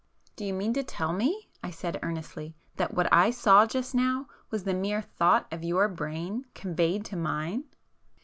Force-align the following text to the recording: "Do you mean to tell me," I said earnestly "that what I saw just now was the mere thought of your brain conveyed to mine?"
"Do 0.35 0.43
you 0.45 0.55
mean 0.55 0.73
to 0.73 0.81
tell 0.83 1.13
me," 1.13 1.51
I 1.61 1.69
said 1.69 1.99
earnestly 2.01 2.55
"that 2.77 2.95
what 2.95 3.07
I 3.13 3.29
saw 3.29 3.67
just 3.67 3.93
now 3.93 4.25
was 4.49 4.63
the 4.63 4.73
mere 4.73 5.03
thought 5.03 5.45
of 5.53 5.63
your 5.63 5.87
brain 5.87 6.47
conveyed 6.55 7.05
to 7.05 7.15
mine?" 7.15 7.65